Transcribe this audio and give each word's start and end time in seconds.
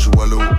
joue 0.00 0.22
à. 0.22 0.49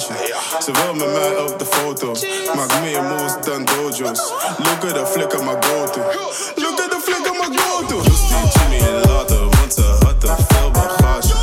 Camouflage. 0.00 0.62
Ze 0.64 0.72
wil 0.72 0.94
met 0.94 1.12
mij 1.12 1.36
op 1.36 1.58
de 1.58 1.64
foto. 1.64 2.12
Maak 2.54 2.80
meer 2.80 3.02
moves 3.02 3.32
dan 3.44 3.64
dojo's. 3.64 4.32
Look 4.58 4.84
at 4.84 4.94
the 4.94 5.06
flicker 5.06 5.44
my 5.44 5.56
go-to. 5.60 6.00
Look 6.54 6.80
at 6.80 6.90
the 6.90 7.00
flicker 7.02 7.32
my 7.32 7.58
go-to. 7.58 8.02
Dus 8.02 8.28
die 8.28 8.50
Jimmy 8.52 8.76
in 8.76 9.10
later, 9.10 9.40
want 9.40 9.74
ze 9.74 9.82
had 9.82 10.38
veel 10.48 10.70
bagage. 10.70 11.34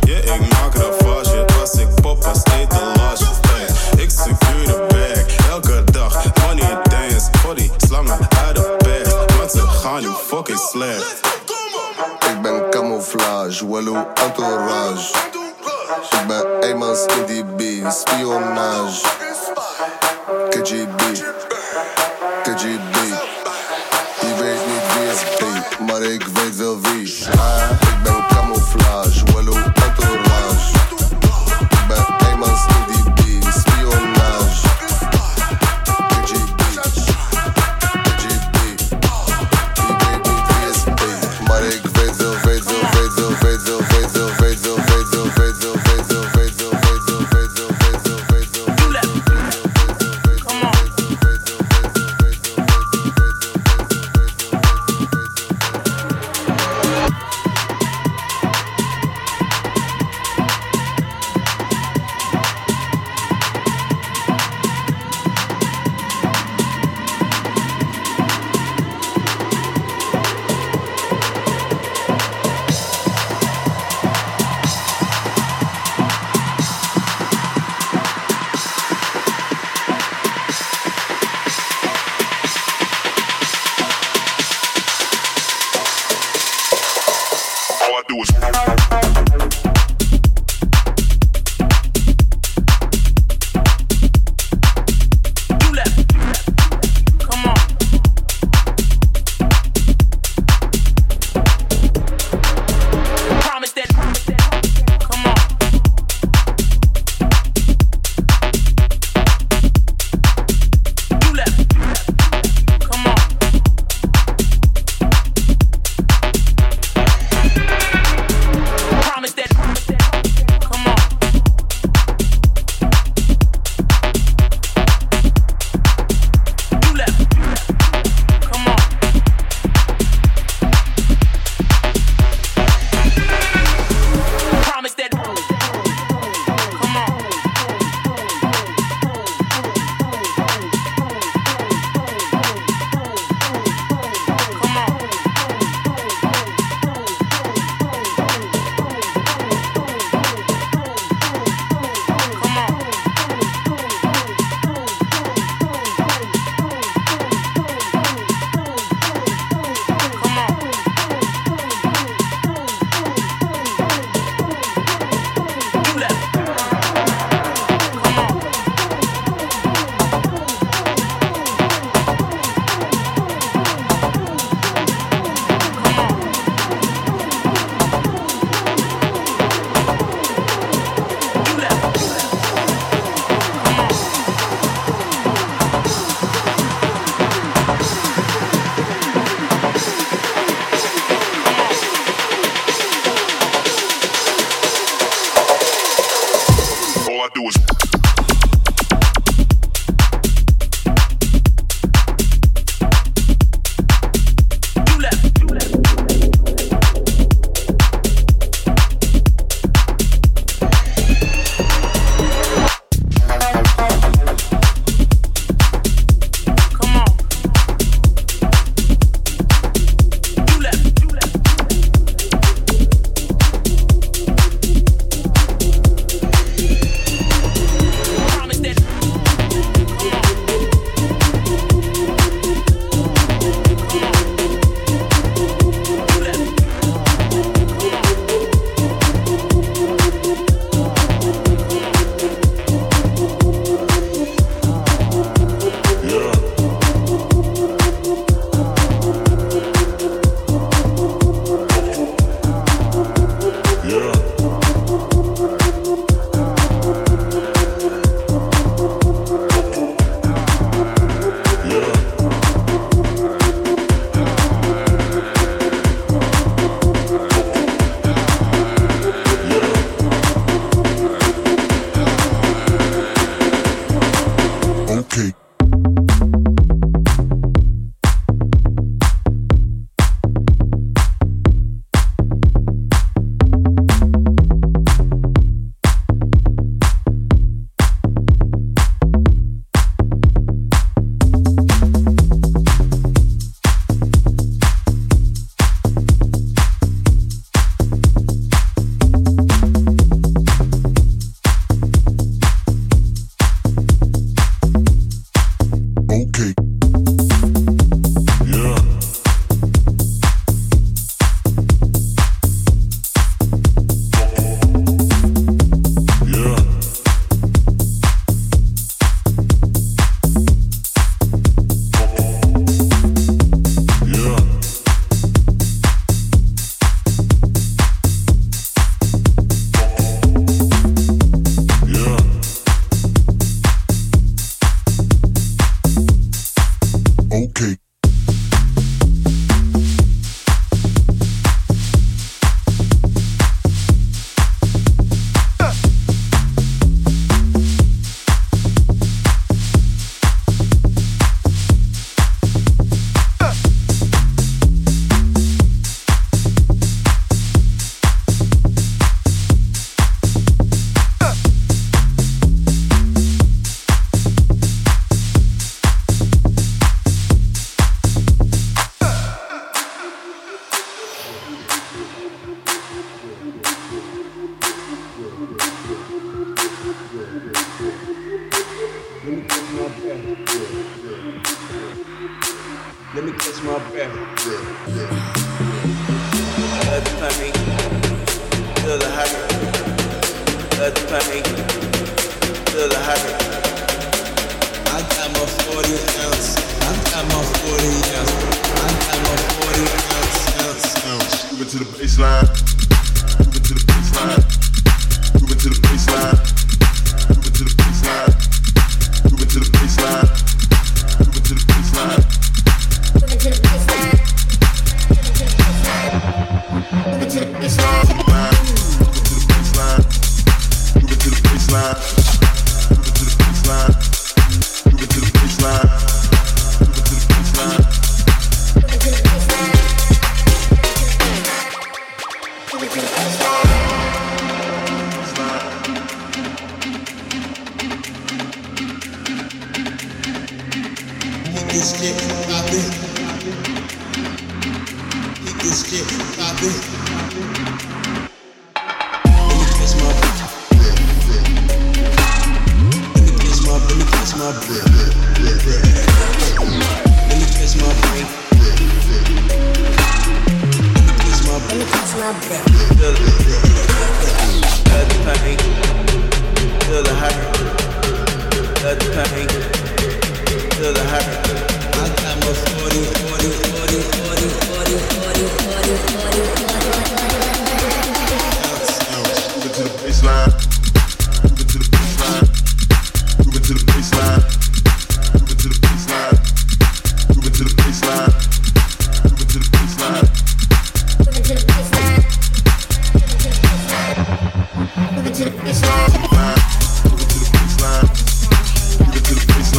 Yeah, 0.00 0.34
ik 0.34 0.40
maak 0.40 0.74
ravage. 0.74 1.46
Als 1.60 1.72
ik 1.72 1.94
pop 2.02 2.24
als 2.24 2.42
etalage. 2.60 3.24
Hey, 3.48 4.02
ik 4.02 4.10
secure 4.10 4.64
de 4.64 4.86
bag. 4.88 5.50
Elke 5.50 5.84
dag 5.92 6.24
money 6.46 6.78
dance. 6.82 7.30
Die 7.54 7.70
slangen 7.76 8.18
uit 8.46 8.56
de 8.56 8.76
bed. 8.78 9.36
Want 9.36 9.50
ze 9.50 9.60
gaan 9.60 10.00
nu 10.00 10.08
fucking 10.26 10.58
slecht. 10.58 11.20
Ik 12.30 12.42
ben 12.42 12.70
camouflage, 12.70 13.66
wallo, 13.68 14.06
entourage 14.14 15.39
bij 16.30 16.60
Eymans 16.60 17.06
in 17.06 17.24
die 17.26 17.44
B. 17.44 17.90
Spionage. 17.90 19.06
KGB. 20.50 21.29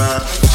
Hang 0.01 0.50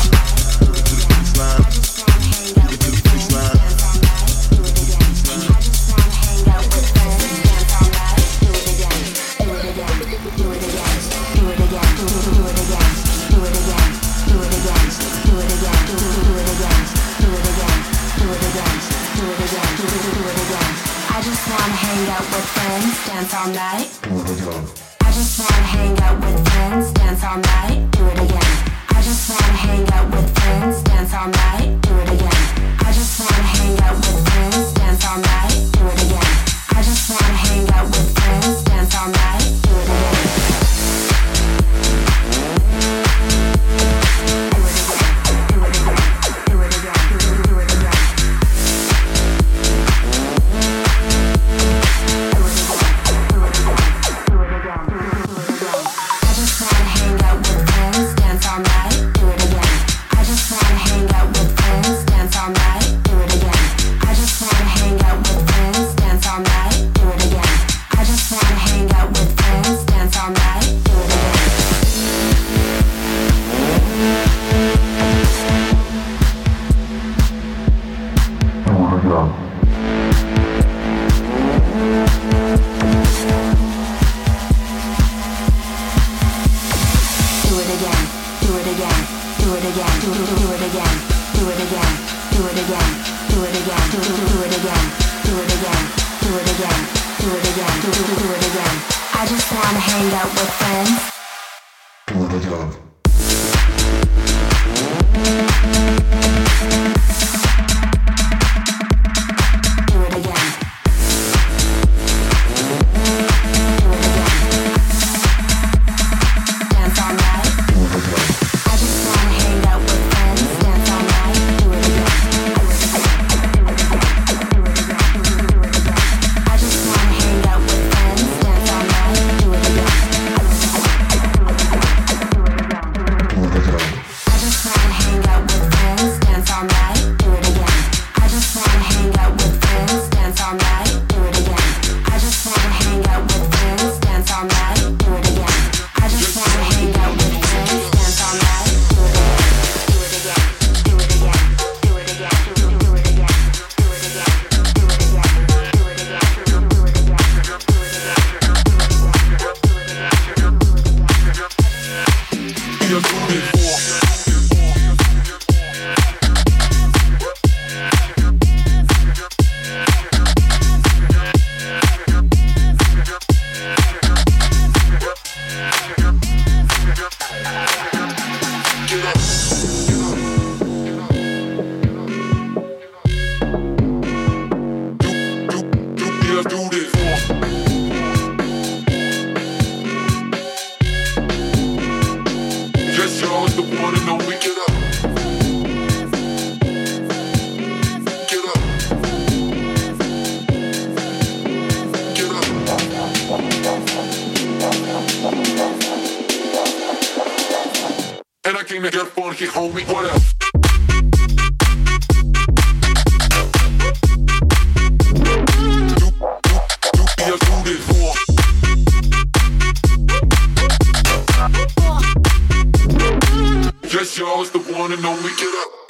wanna 224.89 225.03
know 225.03 225.11
we 225.25 225.35
get 225.35 225.53
up. 225.65 225.86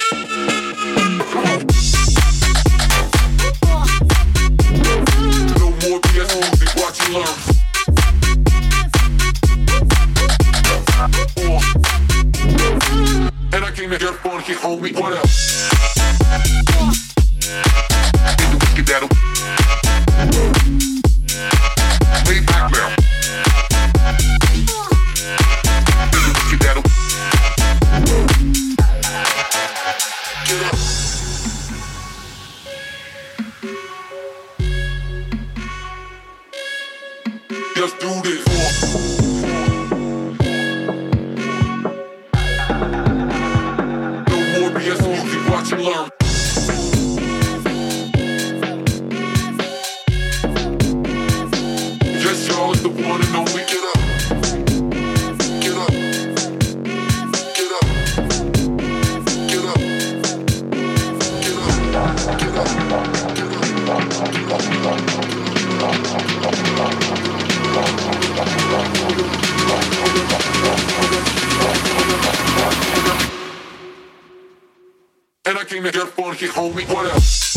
can't 75.67 75.93
you're 75.93 76.05
born, 76.07 76.35
he 76.35 76.47
hold 76.47 76.75
me, 76.75 76.85
what 76.85 77.11
else? 77.11 77.56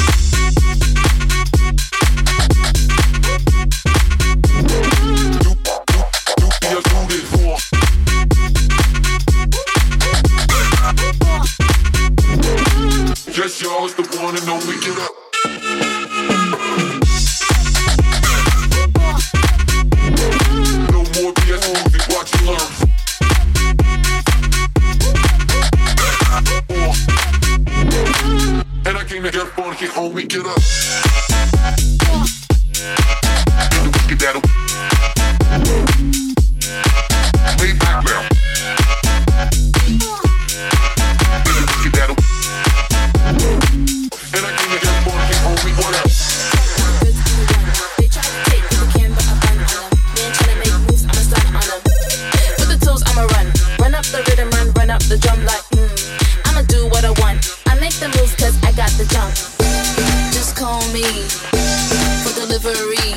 for 62.23 62.33
delivery. 62.35 63.15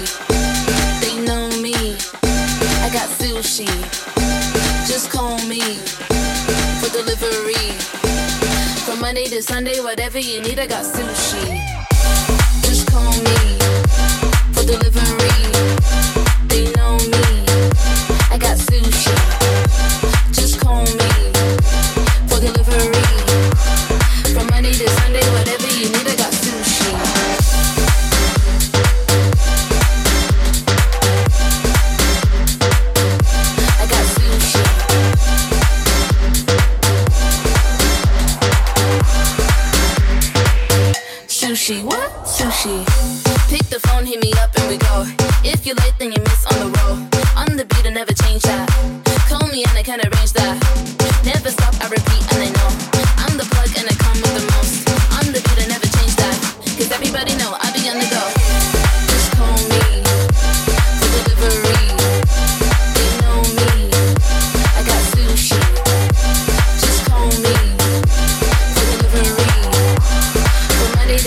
They 1.01 1.15
know 1.25 1.49
me. 1.61 1.73
I 2.85 2.89
got 2.91 3.09
sushi. 3.09 3.67
Just 4.87 5.09
call 5.11 5.37
me 5.47 5.61
for 6.79 6.89
delivery. 6.91 7.71
From 8.85 8.99
Monday 9.01 9.25
to 9.25 9.41
Sunday, 9.41 9.79
whatever 9.79 10.19
you 10.19 10.41
need, 10.41 10.59
I 10.59 10.67
got 10.67 10.85
sushi. 10.85 11.61
Just 12.63 12.87
call 12.91 13.11
me 13.11 13.39
for 14.53 14.63
delivery. 14.65 15.43
They 16.47 16.71
know 16.75 16.97
me. 16.97 17.25
I 18.29 18.37
got 18.39 18.57
sushi. 18.57 19.15
Just 20.31 20.59
call 20.59 20.83
me 20.83 21.11
for 22.29 22.39
delivery. 22.39 23.03
From 24.33 24.47
Monday 24.47 24.71
to 24.73 24.89
Sunday, 24.89 25.25
whatever 25.31 25.67
you 25.79 25.89
need, 25.89 26.07
I 26.07 26.15
got 26.15 26.22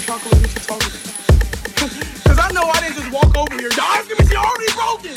fucking 0.00 0.30
chocolate 0.30 0.42
and 0.42 0.50
supposed 0.50 2.24
Cause 2.24 2.38
I 2.38 2.50
know 2.52 2.64
I 2.64 2.80
didn't 2.80 2.96
just 2.96 3.12
walk 3.12 3.36
over 3.36 3.54
here. 3.54 3.70
Y'all 3.76 4.04
give 4.08 4.18
me 4.18 4.26
she 4.26 4.36
already 4.36 4.72
broken. 4.72 5.14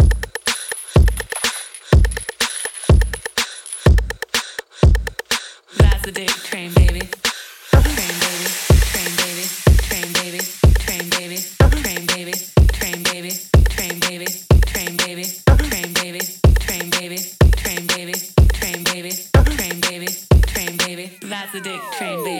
That's 5.78 6.06
the 6.06 6.12
date 6.12 6.30
train, 6.30 6.74
baby. 6.74 7.10
That's 21.48 21.52
the 21.52 21.60
dick 21.62 21.82
train, 21.98 22.24
baby. 22.24 22.37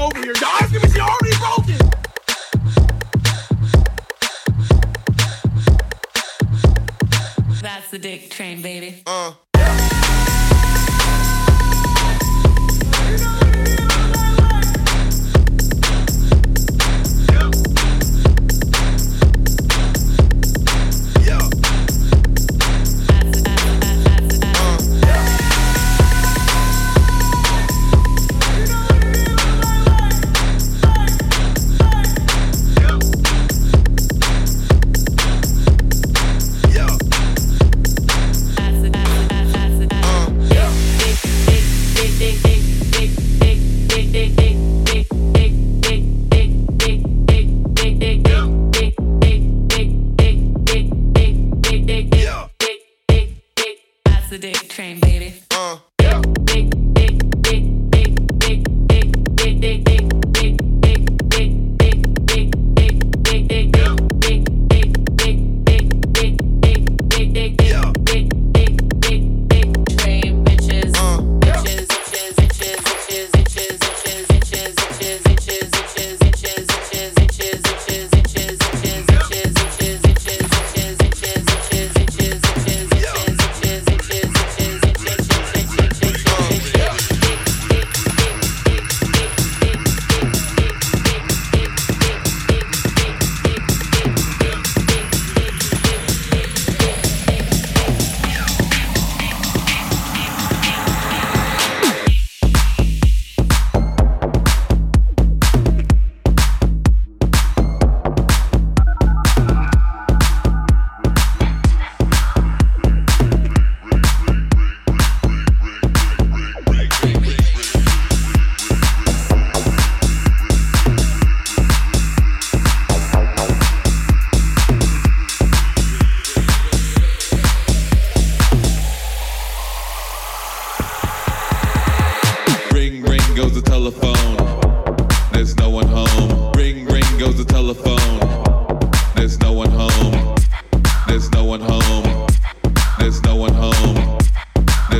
Over 0.00 0.18
here. 0.18 0.32
Y'all 0.40 0.48
asking 0.60 0.80
me 0.80 1.00
already 1.00 1.36
broken. 1.36 1.76
That's 7.60 7.90
the 7.90 7.98
dick 7.98 8.30
train, 8.30 8.62
baby. 8.62 9.02
Uh. 9.06 9.32
There's 13.10 13.39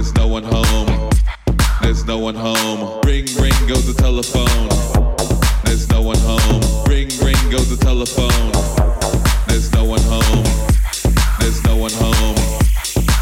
There's 0.00 0.14
no 0.14 0.28
one 0.28 0.44
home. 0.44 1.10
There's 1.82 2.06
no 2.06 2.16
one 2.16 2.34
home. 2.34 3.02
Ring, 3.04 3.26
ring 3.38 3.52
goes 3.68 3.86
the 3.86 3.92
telephone. 3.92 4.70
There's 5.64 5.90
no 5.90 6.00
one 6.00 6.16
home. 6.20 6.62
Ring, 6.88 7.10
ring 7.22 7.36
goes 7.50 7.68
the 7.68 7.76
telephone. 7.76 8.50
There's 9.46 9.70
no 9.74 9.84
one 9.84 10.00
home. 10.00 10.44
There's 11.38 11.62
no 11.64 11.76
one 11.76 11.92
home. 11.92 12.34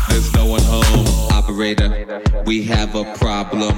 There's 0.08 0.32
no 0.34 0.46
one 0.46 0.62
home. 0.62 1.06
Operator, 1.32 2.22
we 2.46 2.62
have 2.66 2.94
a 2.94 3.12
problem. 3.16 3.74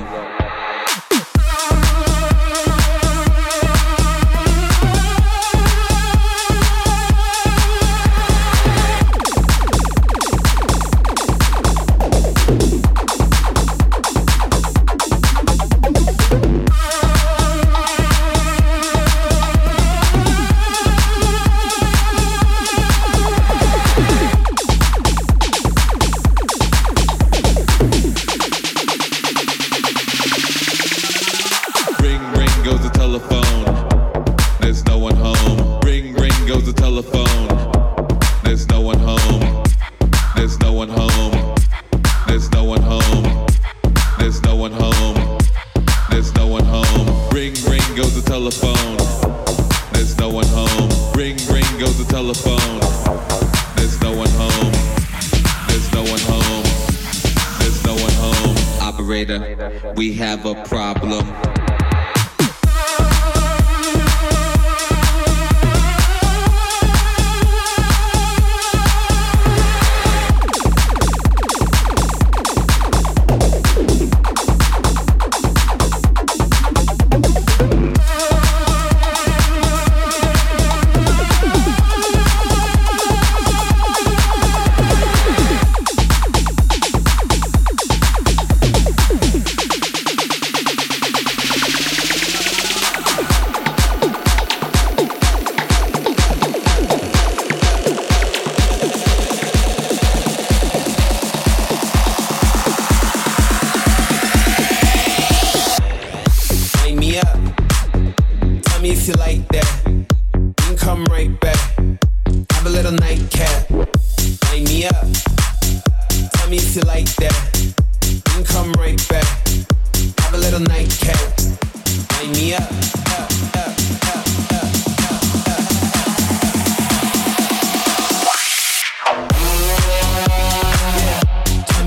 We 59.10 60.14
have 60.14 60.46
a 60.46 60.54
problem. 60.66 61.26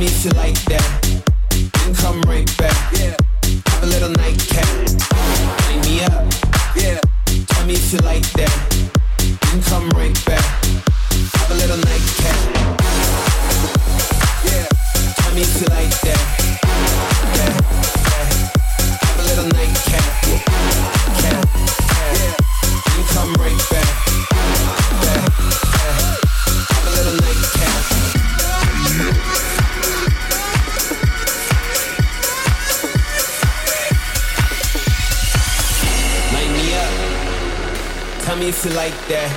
Yeah. 0.04 0.10
If 0.10 0.26
you 0.26 0.32
like 0.32 0.60
that. 0.66 1.24
Then 1.50 1.96
come 1.96 2.22
right 2.24 2.58
back. 2.58 2.74
Have 3.68 3.84
a 3.84 3.86
little 3.86 4.10
nightcap. 4.10 4.68
Line 5.14 5.82
me 5.82 6.04
up. 6.04 6.34
Yeah. 6.76 7.00
Tell 7.48 7.66
me 7.66 7.76
if 7.76 7.94
you 7.94 8.00
like 8.00 8.30
that. 8.34 8.52
Then 9.18 9.64
come 9.64 9.90
right 9.92 10.26
back. 10.26 10.33
That. 39.08 39.32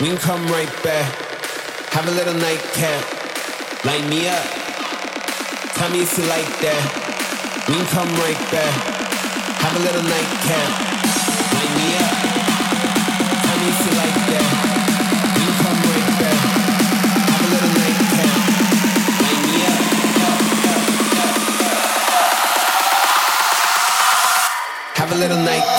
We 0.00 0.06
can 0.08 0.16
come 0.18 0.46
right 0.48 0.70
back. 0.82 1.12
Have 1.92 2.06
a 2.08 2.10
little 2.12 2.34
nightcap. 2.34 3.04
Line 3.84 4.08
me 4.08 4.28
up. 4.28 4.44
Tell 5.76 5.90
me 5.90 6.02
if 6.02 6.16
you 6.16 6.24
like 6.24 6.48
that. 6.62 6.82
We 7.68 7.74
can 7.74 7.86
come 7.92 8.08
right 8.22 8.38
back. 8.52 8.74
Have 9.60 9.76
a 9.76 9.82
little 9.82 10.02
nightcap. 10.02 10.68
Line 11.52 11.74
me 11.76 11.88
up. 11.98 12.12
Tell 13.44 13.58
me 13.60 13.68
if 13.68 13.80
you 13.82 13.92
like 13.98 14.20
that. 14.30 14.46
We 15.36 15.42
can 15.42 15.56
come 15.64 15.78
right 15.88 16.08
back. 16.22 16.38
Have 17.28 17.44
a 17.44 17.48
little 17.52 17.72
nightcap. 17.82 18.32
Line 19.22 19.42
me 19.48 19.56
up. 19.68 19.80
Have 24.96 25.10
a 25.12 25.16
little 25.16 25.42
nightcap. 25.42 25.77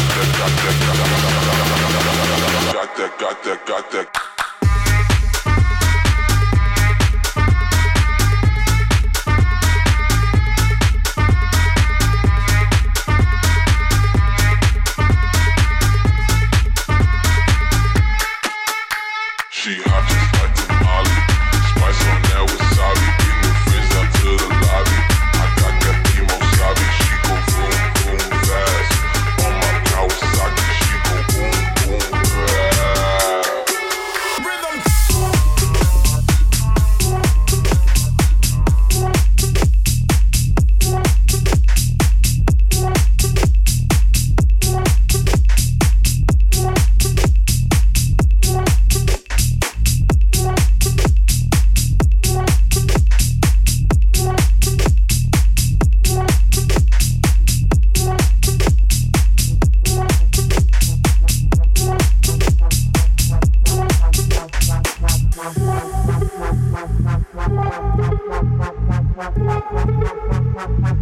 Got 0.00 0.08
that, 0.08 0.32
got 0.38 0.52
that, 0.56 0.76
got 2.72 2.96
that, 2.96 3.18
got 3.18 3.18
that, 3.18 3.18
got 3.18 3.44
that, 3.44 3.66
got 3.66 3.90
that. 3.92 4.39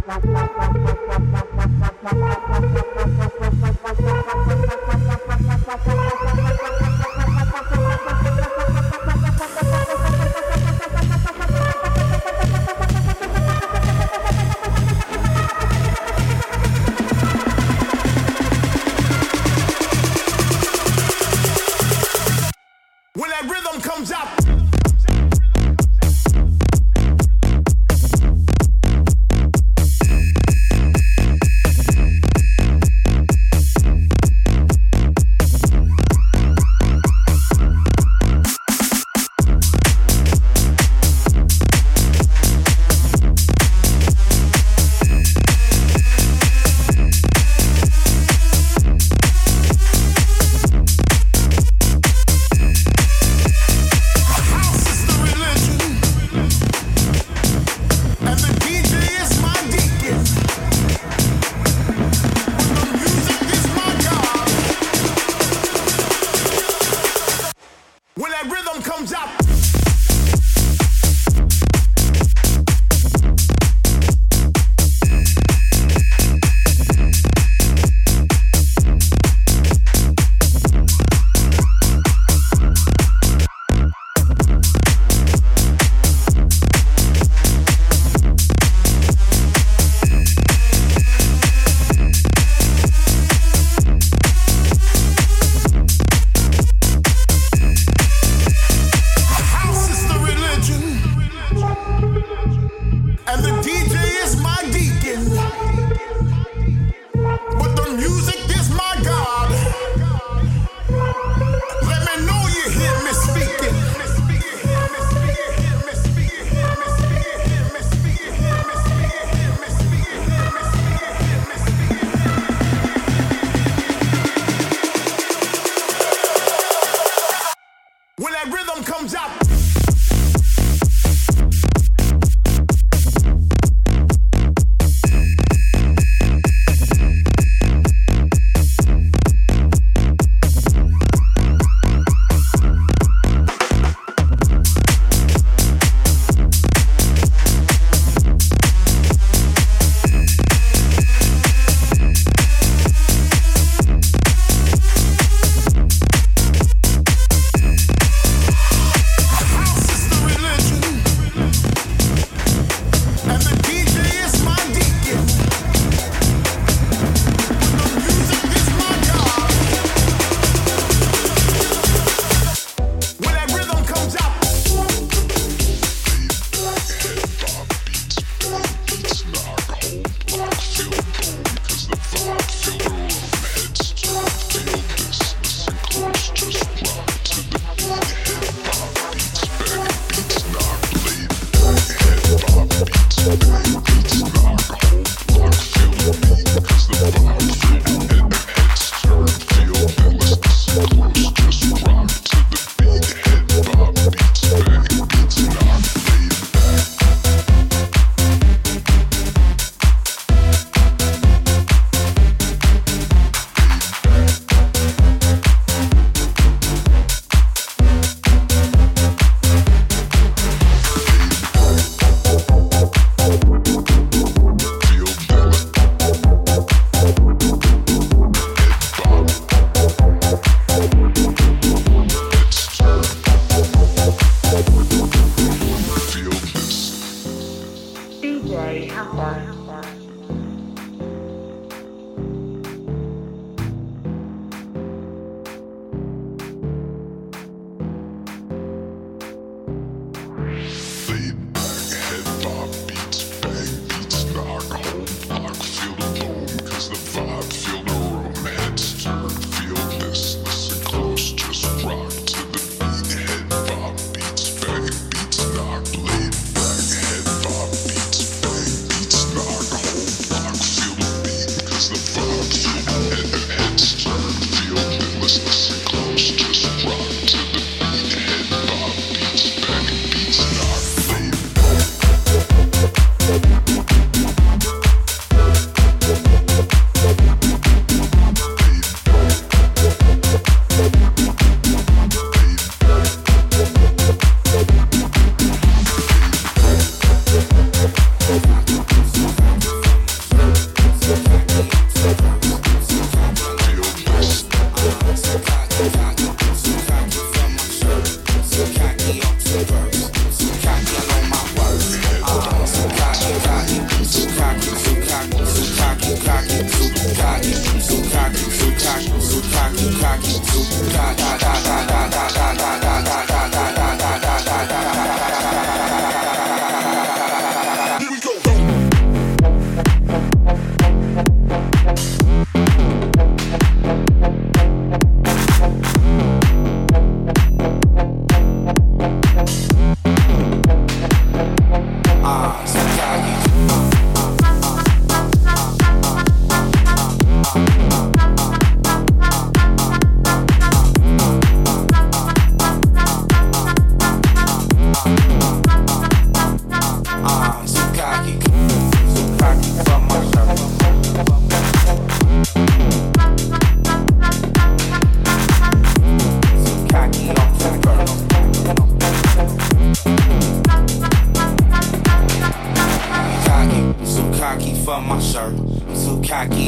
Thank 0.09 0.63
you. 0.63 0.68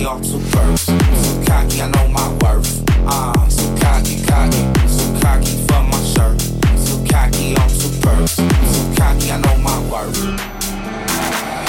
me 0.02 0.08
all 0.08 0.20
too. 0.20 0.42
So 0.78 1.44
cocky, 1.46 1.82
I 1.82 1.90
know 1.90 2.08
my 2.08 2.28
worth. 2.42 2.84
Ah, 3.06 3.32
uh, 3.32 3.50
so 3.50 3.64
cocky, 3.78 4.22
cocky, 4.26 4.64
so 4.88 5.06
cocky 5.22 5.56
for 5.68 5.84
my 5.84 6.00
shirt. 6.14 6.42
So 6.86 6.96
cocky, 7.10 7.56
I'm 7.58 7.70
too 7.70 7.92
first. 8.02 8.36
So 8.38 8.82
cocky, 8.98 9.32
I 9.32 9.38
know 9.46 9.58
my 9.58 9.78
worth. 9.92 10.22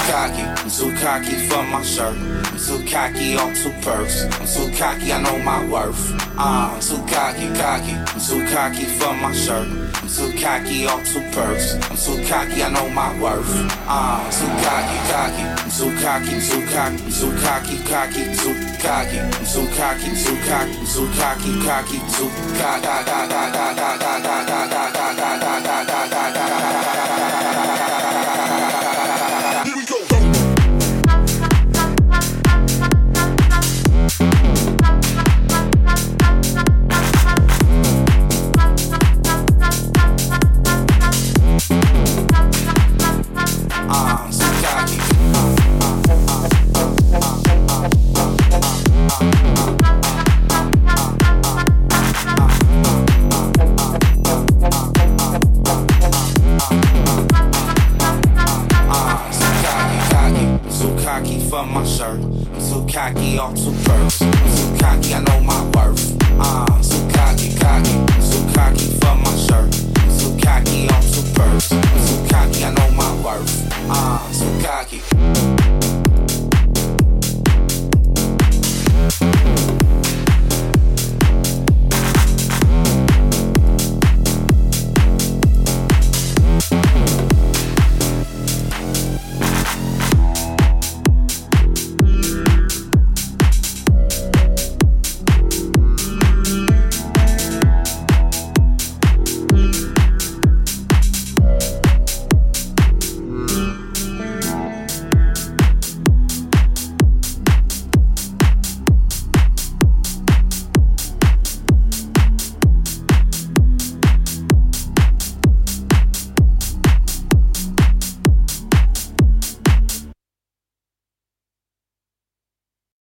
Cocky, 0.09 0.71
so 0.71 0.91
cocky 1.03 1.37
for 1.49 1.63
my 1.65 1.83
shirt 1.83 2.32
cocky, 2.93 3.39
I'm 3.39 3.55
too 3.55 3.73
first. 3.81 4.29
I'm 4.39 4.47
too 4.47 4.69
cocky, 4.77 5.13
I 5.13 5.23
know 5.23 5.39
my 5.39 5.67
worth. 5.67 6.13
Uh, 6.37 6.77
I'm 6.77 6.81
too 6.81 7.01
cocky, 7.09 7.49
cocky. 7.57 7.97
I'm 7.97 8.21
too 8.21 8.45
cocky 8.53 8.85
for 8.85 9.15
my 9.15 9.33
shirt. 9.33 9.67
I'm 9.97 10.09
too 10.09 10.31
cocky, 10.39 10.87
I'm 10.87 11.03
too 11.03 11.25
perks. 11.33 11.75
I'm 11.89 11.97
too 11.97 12.21
cocky, 12.29 12.63
I 12.63 12.69
know 12.69 12.91
my 12.91 13.19
worth. 13.19 13.49
Uh, 13.89 14.21
I'm 14.21 14.31
too 14.31 14.53
cocky, 14.61 14.99
cocky. 15.09 15.43
I'm 15.43 15.71
too 15.73 15.91
cocky, 16.05 16.37
too 16.45 16.63
cocky. 16.69 17.01
I'm 17.01 17.11
too 17.11 17.33
cocky, 17.41 17.77
cocky, 17.89 18.25
too 18.37 18.55
cocky. 18.85 19.19
I'm 19.19 19.47
too 19.49 19.67
cocky, 19.73 20.11
too 20.13 20.37
cocky. 20.45 20.77
I'm 20.77 20.85
too 20.85 21.09
cocky, 21.17 21.53
cocky, 21.65 21.99
too 22.13 22.29
cocky. 22.61 22.83
cocky, 63.03 63.39
I'm 63.39 63.55
too 63.55 63.73
perfect. 63.85 64.23
I'm 64.23 64.57
too 64.57 64.79
cocky, 64.79 65.15
I 65.15 65.21
know 65.21 65.41
my 65.41 65.52